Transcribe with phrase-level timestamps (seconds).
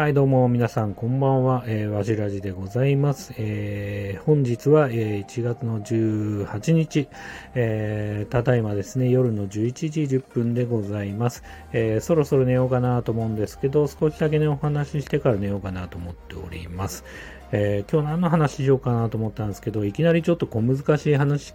[0.00, 1.62] はい、どうも、皆さん、こんばんは。
[1.66, 3.34] えー、わしらじでございます。
[3.36, 7.06] えー、本日は、えー、1月の18日、
[7.54, 11.42] えー、ただいまですね、夜の11時10分でございます。
[11.74, 17.04] えー、そろそろ寝ようかなと思うんですけど、少しだけね、お話ししてから寝ようかなと思っております。
[17.52, 21.52] えー、今日何の話しようかなと思ったんですけど、いきなりちょっと小難しい話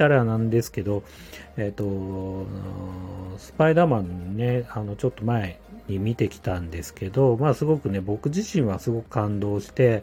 [0.00, 1.02] ったらなんですけど、
[1.58, 2.46] えっ、と、
[3.36, 10.02] スパイダーマンね、あの、ちょっと前に見てきたんですけど、まあすごくね、僕自身はすごく感動して、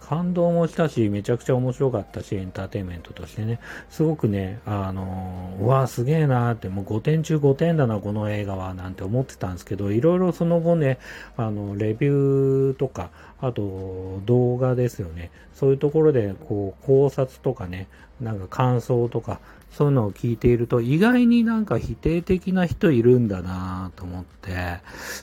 [0.00, 3.58] 感動もしたし、めちゃくちゃ面白かったし、エンターテインメントとしてね、
[3.90, 10.98] すごくね、あの、うわ、すげえなーって、もう5点中5点だな、この映画は、なんて思ってたんですけど、いろいろその後ね、
[11.36, 15.30] あの、レビューとか、あと、動画ですよね。
[15.52, 17.88] そういうところで、こう、考察とかね、
[18.20, 19.40] なんか感想とか、
[19.70, 24.80] そういうのを聞いていると、意外になんか否定的な人いるんだなと思って、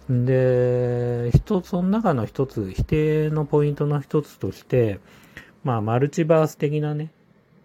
[0.09, 4.99] で、一つ、その中の一つ、否定のポイントの一つとして、
[5.63, 7.09] まあ、マルチバース的なね、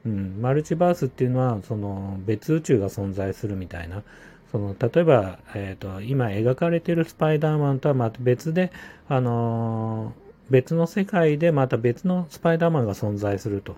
[0.06, 4.02] うん、マルチバースっていうのは、その、別宇宙が存在するみたいな、
[4.50, 8.72] その、例えば、えっ、と、今描かれてるスパイダーマンとはまた別で、
[9.08, 13.76] あのー別の世界でまた別のスパイダーマンが存在すると。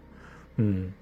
[0.59, 0.95] うん。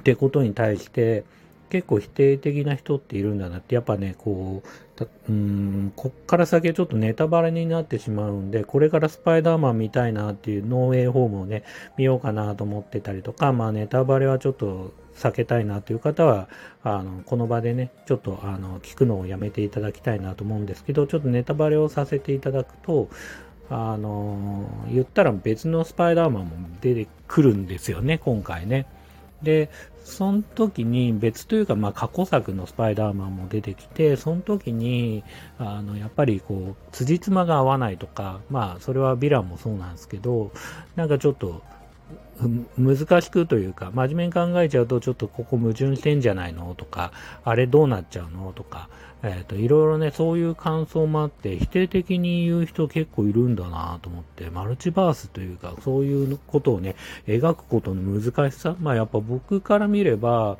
[0.00, 1.24] ってことに対して、
[1.68, 11.64] 結構否定的な人っているんだなって、やっぱね、こう、たうん、こっから先ちょっとネタバレになってしまうんで、これからスパイダーマン見たいなっていうノーウェイホームをね、
[11.96, 16.48] 見ようかなと思ってたりとか、まあネタバレはちょっと避けたいなという方は、
[16.84, 23.08] あの、この場でね、ちょっとあの、聞くのをやめていただきたいなと思うんですけど、ちょっとネタバレをさせていただくと、
[23.70, 26.50] あの、言ったら別のスパイダーマンも
[26.80, 28.86] 出てくるんですよね、今回ね。
[29.42, 29.68] で、
[30.04, 35.24] その時に別というか、まあ過去作のスパイダーマンも出てきて、その時に、
[35.58, 40.52] あの、やっぱりこう、辻褄が合わないとか、まあそれはヴィランもそうなんですけど、
[40.94, 41.62] なんかちょっと、
[42.78, 47.12] 難しくというか、真面目に考えちゃうと、ちょっとここ矛盾してんじゃないのとか、
[47.44, 48.88] あれどうなっちゃうのとか、
[49.22, 56.94] えっ、と、いろいろね、そういう感想もあって、否定的に言う人結構いるんだなと思って、マルチバースというか、そういうことをね、
[57.26, 60.58] 描くことの難しさ、まあやっぱ僕から見れば、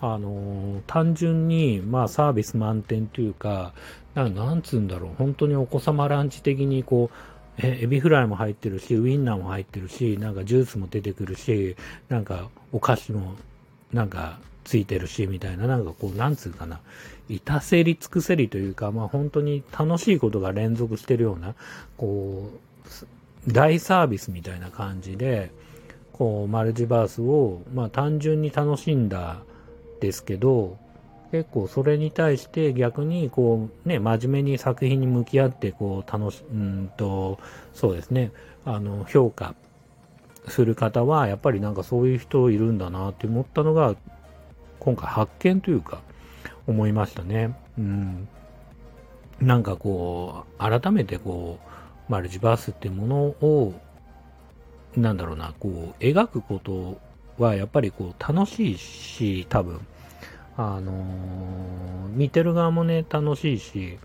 [0.00, 3.72] あのー単純に、まあサービス満点というか、
[4.14, 7.16] なんつうんだろう、本当にお子様ランチ的にこう、
[7.60, 11.76] えエビフライも入ってるし、ウインナーも入ってるし、なんかジュースも出てくるし、
[12.08, 13.34] なんかお菓子も
[13.92, 16.80] なんかついてるし、みたいな、なんかこう、なんつうかな、
[17.28, 21.54] いたせり尽くせりというか、まあ本当に楽しいことが連続してるような、
[21.96, 22.50] こ
[23.46, 25.50] う、大サービスみたいな感じで、
[26.12, 29.38] こう、マルチバースを、まあ単純に楽しんだ
[30.00, 30.76] ですけど、
[31.30, 37.38] 結構それに対して逆にこうね、真面目に作品に向き合ってこう楽し、うんと、
[37.74, 38.32] そうですね、
[38.64, 39.54] あの、評価
[40.48, 43.94] する方はやっぱりなんかそういう人いるんだなって思ったのが、
[44.78, 46.00] 今回発見というか、
[46.66, 47.54] 思いましたね。
[47.78, 48.28] うん。
[49.40, 51.58] なんかこう、改めてこ
[52.08, 53.74] う、マルチバースってものを、
[54.96, 56.98] なんだろうな、こう、描くこと
[57.38, 59.80] はやっぱりこう、楽しいし、多分、
[60.58, 61.88] あのー
[62.18, 63.98] 見てる側もね、楽しいし、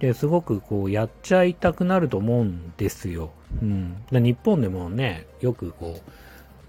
[0.00, 3.30] で、すごくこう、やっちゃいたくなると思うんですよ。
[3.62, 4.02] うん。
[4.10, 6.10] で日本でもね、よくこう、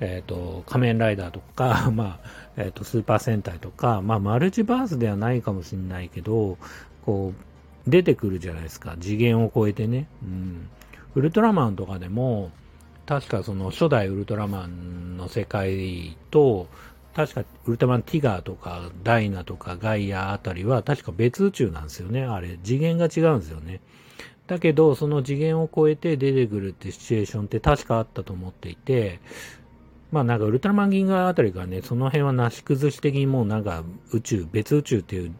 [0.01, 6.57] えっ、と、仮面ライダーとか、 まあ、えっ、と、スーパー戦隊とか、まあ、マルチバースではないかもしれないけど、
[7.05, 7.33] こ
[7.87, 8.97] う、出てくるじゃないですか。
[8.99, 10.07] 次元を超えてね。
[10.23, 10.67] うん。
[11.15, 12.51] ウルトラマンとかでも、
[13.05, 16.67] 確かその初代ウルトラマンの世界と、
[17.15, 22.25] 確かウルトラマンティガーとかダイナとかガイアあたりは確か別宇宙なんですよね。
[22.25, 23.79] あれ、次元が違うんですよね。
[24.47, 29.21] だけど、その次元を超えて出てくるってシチュエーションって確かあったと思っていて、
[30.11, 35.33] まあなんかウルトラマン銀河あたりがね、その辺はなし崩し的にもうなんか宇宙、別宇宙っていう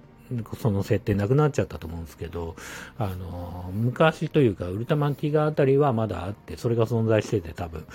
[0.58, 2.56] その設定なくなっちゃったと思うんですけど、
[2.98, 7.86] あの、昔というか、ウルトラマンティガーあたりはまだあって、それが存在してて多分。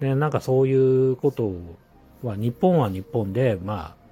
[0.00, 1.76] で、なんかそういうことを
[2.22, 4.06] は、日本は日本で、まあ、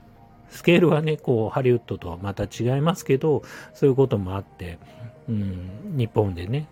[0.51, 3.43] スケールはね、こう、ハリウッドとはまた違いますけど、
[3.75, 4.79] そういうこともあって、
[5.29, 6.69] うん、日本でね。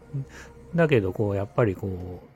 [0.74, 2.32] だけど、こう、やっぱりこう、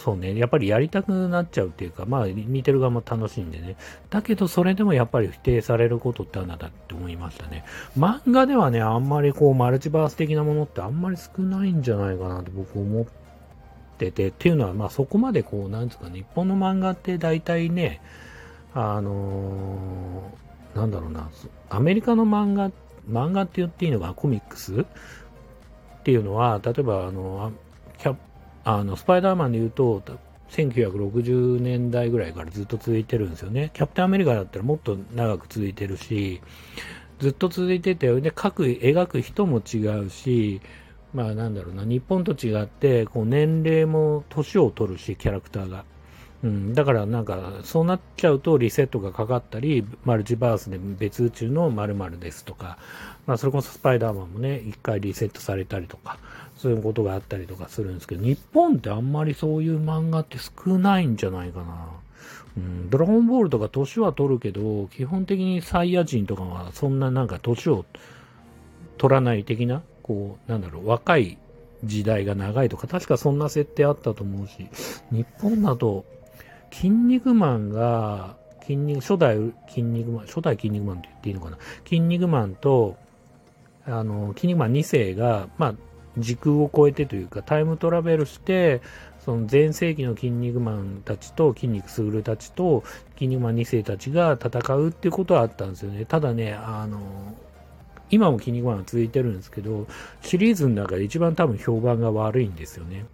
[0.00, 3.76] そうね、やっぱりやりたくなっちゃうっていうか、まあ、見てる側も楽しいんでね。
[4.08, 7.64] だけど、それでもやっぱり否定されることってあるんだって思いましたね。
[7.98, 13.04] 漫画ではね、あんまりこう、マルチバース的なものってあんまり少ないんじゃないかなと僕思っ
[13.98, 18.00] てて、っていうのは、まあそこまでこう、なんですか、ね日本の漫画って大体ね、
[18.74, 20.40] あのー
[20.74, 21.28] なんだろうな、
[21.68, 22.70] アメリカの漫画、
[23.08, 24.80] 漫画って言っていいのかな、コミックス？
[24.80, 24.84] っ
[26.04, 27.52] ていうのは、例えば、あの、
[27.98, 28.16] キャ
[28.64, 30.02] あの、スパイダーマンで言うと、
[30.50, 33.70] 1960年代ぐらいからずっと続いてるんですよね。
[33.74, 36.40] キャプテンアメリカだったらもっと長く続いてるし、
[37.18, 40.60] ずっと続いてて、で、描く、描く人も違うし、
[41.12, 45.84] まあなんだろうな、日本と違って、こう年齢も年を取るし、キャラクターが。
[46.42, 52.78] うん、だからなんか、そうなっちゃうとリセットがかかったり、マルチバースで別宇宙の〇〇ですとか、
[53.26, 56.18] まあそれこそスパイダーマンもね、一回リセットされたりとか、
[56.56, 61.88] そういうことがあったりとかするんですけど、日本ってあんまりそういう漫画って少ないんじゃないかな。
[62.56, 67.84] うん、ドラゴンボールとか年は取るけど、基本的にサイヤ人とかはそんななんか年を
[68.96, 71.38] 取らない的な、こう、なんだろう、若い
[71.84, 74.68] 時代が長いとか、確かそんな設定あったと思うし、
[75.10, 76.04] 日本だと
[76.70, 79.38] 筋肉マンが、筋肉、初代
[79.68, 81.58] 筋肉マン、初代筋肉マンって言っていいのかな。
[81.84, 82.96] 筋肉マンと、
[83.86, 85.74] あの、筋肉マン2世が、まあ、
[86.18, 88.80] 時空を超えてというか、タイムトラベルして、
[89.24, 92.82] その前世紀の筋肉マンたちと筋肉スグルたちと
[93.14, 96.04] 筋肉マン2世たちが戦うっていうことはあったんですよね。
[96.06, 96.98] ただね、あの、
[98.10, 99.86] 今も筋肉マンは続いてるんですけど、
[100.22, 103.04] シリーズの中で一番多分評判が悪いんですよね。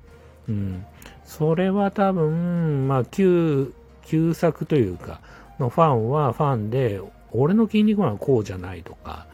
[0.49, 0.87] うん。
[1.26, 3.75] それは多分、まあ、旧、
[4.06, 5.20] 旧作というか、
[5.58, 7.00] のファンはファンで、
[7.32, 9.26] 俺の筋肉マンはこうじゃないとか、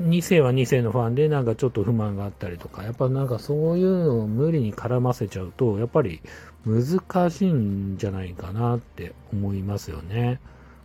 [0.00, 6.20] 2世は2世のファンでなんかちょっと不満があったりとか、やっぱなんかそういうのを無理に絡ませちゃうと、やっぱり
[6.64, 10.40] 難しいんじゃないかなって思いますよね。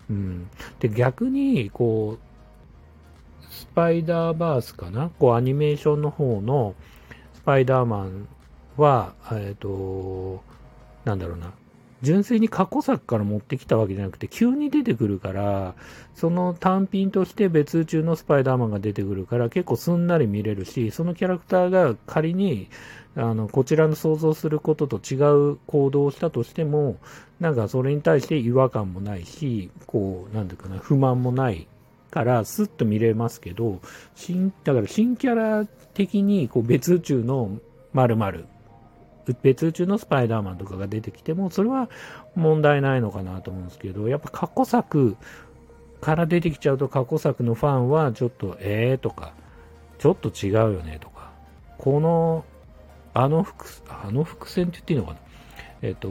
[0.10, 0.50] うん。
[0.80, 5.10] で、逆に、こう、スパイダーバースかな？
[5.18, 6.76] こうアニメーションの方の
[7.36, 8.28] スパイダーマン
[8.78, 10.44] は、えっ、と、
[11.06, 11.52] なんだろうな、
[12.02, 15.76] 純粋に過去作から持ってきたわけじゃなくて、急に出てくるから、
[16.14, 22.68] その単品として別宇宙のスパイダーマンが出てくるから、結構すんなり見れるし、そのキャラクターが仮に、
[23.16, 25.16] あの、こちらの想像することと違
[25.54, 26.98] う行動をしたとしても、
[27.40, 31.68] なんかそれに対して違和感もないし、こう、なんていうかな、不満もない
[32.12, 33.80] から、スッと見れますけど、
[34.16, 37.58] 新、だから新キャラ的に、こう別宇宙の
[37.94, 38.46] 〇〇
[39.42, 41.90] 別宇宙のスパイダーマンとかが出てきても、それは
[42.36, 45.16] 問題ないのかなと思うんですけど、やっぱ過去作
[46.02, 49.34] から出てきちゃうと過去作のファンはちょっと、ええ、とか、
[49.98, 51.32] ちょっと違うよねとか、
[51.78, 52.46] この、
[53.14, 55.18] あの伏、あの伏線って言っていいのかな？
[55.82, 56.10] えっ、と、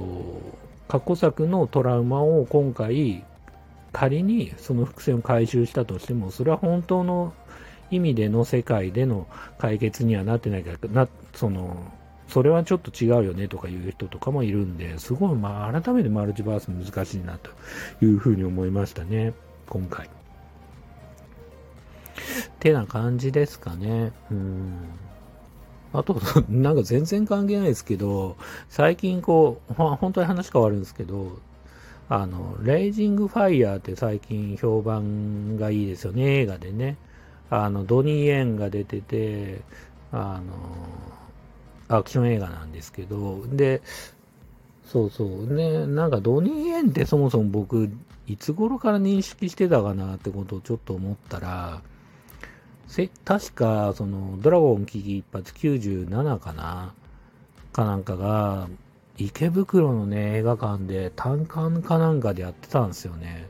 [0.89, 3.25] 過去作のトラウマを今回、
[3.93, 7.33] 仮にその伏線を回収したとしても、それは本当の
[7.91, 9.27] 意味での世界での
[9.59, 11.77] 解決にはなってないから、な、その、
[12.29, 17.51] それはちょっと違うよねとかいう人とかもいるんで、すごい、まあ、改めてマルチバース難しいなと
[18.05, 19.35] いうふうに思いましたね、
[19.69, 20.07] 今回。
[20.07, 20.11] っ
[22.59, 24.13] てな感じですかね。
[24.31, 24.73] うん。
[25.93, 28.37] あと、 なんか全然関係ないですけど、
[28.69, 31.39] 最近こう、本当に話変わるんですけど、
[32.09, 36.97] あの、レイジングファイヤーって最近評判がいいですよね、映画でね。
[37.49, 39.61] あの、ドニー・エンが出てて、
[40.11, 40.53] あの、
[41.89, 43.83] アクション映画なんですけど、で、
[44.87, 45.53] そうそう。
[45.53, 47.91] ね、なんかドニー・エンってそもそも僕、
[48.27, 51.83] いつ頃から認識してたかなってことをちょっと思ったら、
[52.87, 56.95] せ確か、その、ドラゴン危機一発97かな？
[57.73, 58.69] かなんかが、
[59.17, 63.49] 池袋のね、映画館で単館かなんかでやってたんですよね。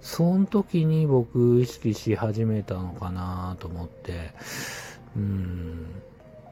[0.00, 4.30] その時に僕意識し始めたのかなと思って、
[5.16, 5.86] うん、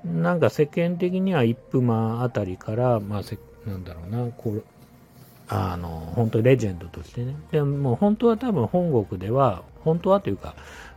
[0.04, 4.64] なんか世間的には一夫マンあたりから、まあせ、なんだろうな、こう、
[5.49, 7.34] あの、本当にレジェンドとしてね。
[7.50, 10.54] でも本当は多分本国では、本当はというか、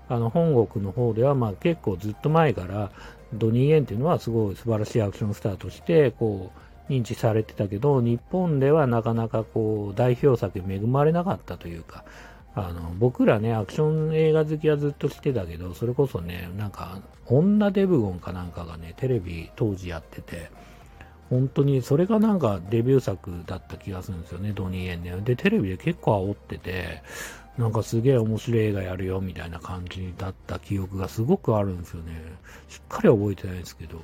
[0.10, 2.92] あの、本国の方では、まあ結構ずっと前から、
[3.34, 6.52] ドニー・エンっていうのはすごい素晴らしいアクションスターとして、こ
[6.90, 12.06] う、認知されてたけど、日本ではなかなかこう、代表作に恵まれなかったというか、
[12.60, 20.50] あの、僕らね、アクション映画好きはずっとしてたけど、それこそね、なんか、女デブゴンかなんかがね、テレビ当時やってて、
[21.30, 25.12] 本当に、それがなんかデビュー作だった気がするんですよね、ドニー・エンで。
[25.22, 27.04] で、テレビで結構煽ってて、
[27.60, 32.14] なんかすげえ面白い映画やるよ、みたいな感じだった記憶がすごくあるんですよね。
[32.70, 34.02] しっかり覚えてないですけど。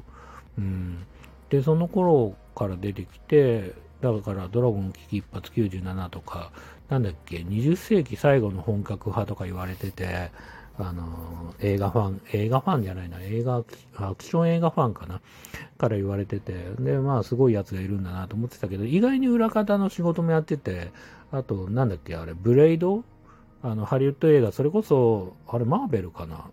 [0.60, 1.04] うん。
[1.50, 6.52] で、その頃から出てきて、だからドラゴン危機一発97とか、
[6.94, 10.30] なんだっけ、20世紀最後の本格派とか言われてて、
[10.78, 13.64] あの、映画ファン、映画ファンじゃないな、映画、
[13.96, 15.20] アクション映画ファンかなんか
[15.80, 20.92] から言われてて、で、まあ、すごいやつがいるんだなと思ってたけど、意外に裏方の仕事もやってて、
[21.32, 23.04] あと、なんだっけ、あれ、ブレイド？
[23.64, 26.46] あの、ハリウッド映画、それこそ、あれ、マーベルかな？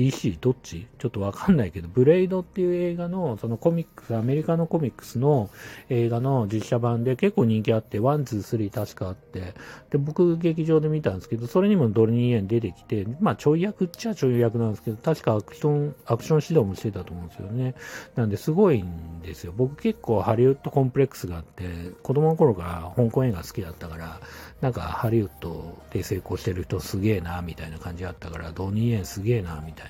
[0.00, 0.86] DC どっち？
[0.98, 5.50] ちょっとわかんないけど、ブレイドっていう映画の、そのコミックス、アメリカのコミックスの
[5.90, 9.52] 映画の実写版で結構人気あって、 one, two, three 確かあって、
[9.90, 17.74] で、僕劇場で見たんですけど、それにもドニー・イェン出てきて、まあちょい役っちゃちょい役なんですけど、確かアクション、アクション指導もしてたと思うんですよね。
[18.14, 19.52] なんですごいんですよ。
[19.54, 21.64] 僕結構ハリウッドコンプレックスがあって、
[22.02, 24.20] 子供の頃から香港映画好きだったから、
[24.62, 29.89] なんかハリウッドで成功してる人すげえな、みたいな感じだったから、ドニーエンすげえな、みたいな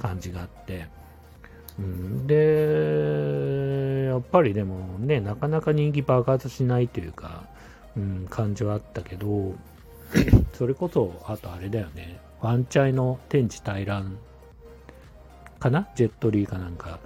[0.00, 0.86] 感じがあって、
[1.78, 7.44] うん、で、やっぱりでもね、なかなか人気爆発しないというか、
[7.96, 9.54] うん、感じはあったけど、
[10.54, 14.18] それこそ、あとあれだよね、ワンチャイの天地大乱
[15.58, 15.88] かな？
[15.94, 16.98] ジェットリーかなんか。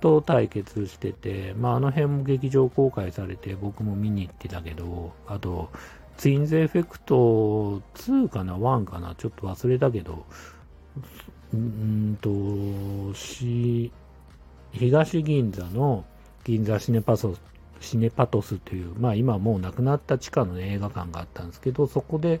[0.00, 5.70] と対決してて、まあ、あの辺も劇場公開されて僕も見に行ってたけど、あと、
[6.16, 9.14] ツインズエフェクト2かな ?1 かな？
[9.14, 10.26] ちょっと忘れたけど、
[11.54, 13.92] うんと、し、
[14.72, 16.04] 東銀座の
[16.44, 17.36] 銀座シネパソ
[17.82, 22.40] シネパトスという、まあ今もう亡くなった地下の、映画館があったんですけど、そこで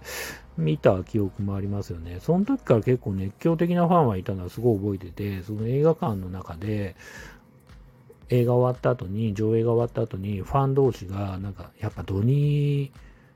[0.56, 2.18] 見た記憶もありますよね。
[2.20, 6.96] その時から結構熱狂的なファンはいたのはすごい覚えてて、その映画館の中で、
[8.28, 12.90] 映画終わった後に、上映が終わった後に、ファン同士が、なんか、やっぱドニー、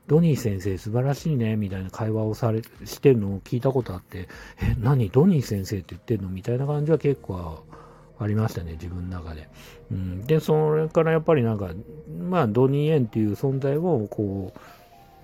[0.06, 4.28] ドニー先生素晴らしいね、みたいな会話をされ、してるのを聞いたことあって、
[4.62, 6.28] え、何ドニー先生って言ってんの？
[6.28, 7.64] みたいな感じは結構
[8.18, 9.48] ありましたね、自分の中で。
[9.90, 11.70] うん、で、それからやっぱりなんか、
[12.28, 14.52] まあ、ドニー・エンっていう存在を、こ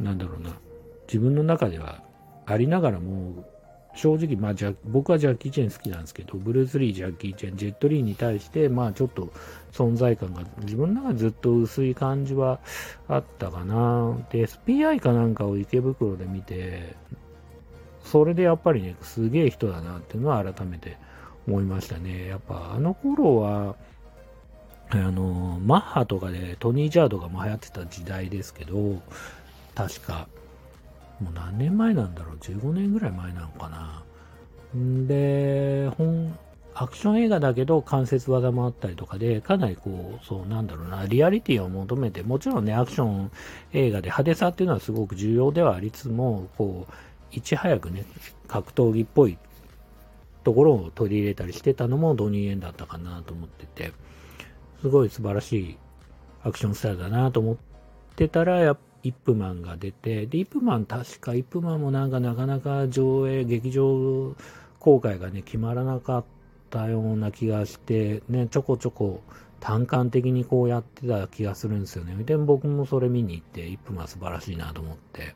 [0.00, 0.50] う、なんだろうな、
[1.06, 2.02] 自分の中では
[2.44, 3.44] ありながらも、
[3.94, 9.32] 正直、まあ、じゃ僕はジャッキー・チェン好きなんですけど、ブルース・リー、ジャッキー・チェン、ジェット・リーに対して、まあ、ちょっと
[9.72, 12.60] 存在感が自分の中でずっと薄い感じは
[13.08, 14.16] あったかな。
[14.30, 16.96] で、SPI かなんかを池袋で見て、
[18.04, 20.96] それでやっぱりね、すげえ人だなっていうのは改めて
[21.46, 22.28] 思いましたね。
[22.28, 23.76] やっぱあの頃は、
[24.90, 29.00] あの、マッハとかでトニー・ジャードがも流行ってた時代ですけど、
[29.74, 30.28] 確か、
[31.22, 34.02] もう何年前なんだろう、15年ぐらい前なのかな。
[34.76, 36.36] んで、本、
[36.74, 43.30] アクション映画だけど関節技もあったりとかで、かなりこう、そうなんだろうな、リアリティを求めて、もちろんね、アクション
[43.72, 46.92] 映画で派手さっていうのはすごく重要ではありつつも、こう、
[47.30, 48.04] いち早くね、
[48.48, 49.38] 格闘技っぽい
[50.44, 53.92] ところを取り入れたりしてたのもドニー・エンだったかなと思ってて、
[54.80, 55.78] すごい素晴らしい
[56.42, 57.56] アクションスタイルだなと思っ
[58.16, 64.34] てたら、やっイップマンが出て、で、イップマン確か、イップマンもなんかなかなか上映、劇場
[64.78, 66.24] 公開がね、決まらなかっ
[66.70, 69.22] たような気がして、ね、ちょこちょこ
[69.60, 72.14] 単管的にこうやってた気がするんですよね。
[72.24, 75.34] で、僕もそれ見に行って、イップマン素晴らしいなと思って。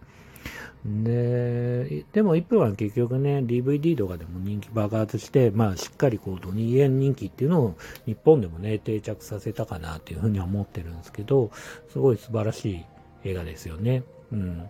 [0.84, 11.50] で、でも1分は結局ね、DVD とかでも人気爆発して、まあしっかりこうドニー円人気っていうのを日本でもね、定着させたかなっていうふうには思ってるんですけど、
[11.88, 12.84] すごい素晴らしい
[13.26, 14.02] 映画ですよね。
[14.32, 14.68] うん。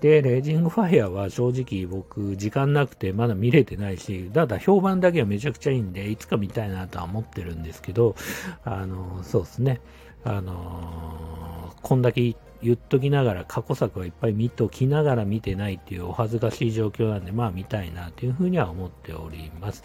[0.00, 8.16] で、レイジングファイヤーは正直僕時間なくてまだ見れてないし、ただ評判だけはめちゃくちゃいいんで、いつか見たいなとは思ってるんですけど、
[8.64, 9.80] あの、そうですね。
[10.24, 19.84] あの、こんだけ言っときながら過去作はいっぱい見ときながら見てないっていうお恥ずかしい状況なんで、まあ見たいなというふうには思っております。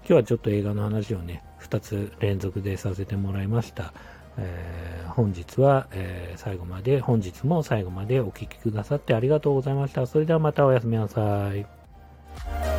[0.00, 3.92] 今日はちょっと映画の話をね、2つ連続でさせてもらいました。
[4.38, 10.06] えー、本日は、えー、最後まで、本日も最後までお聴きくださってありがとうございました。
[10.06, 12.75] それではまたおやすみなさい。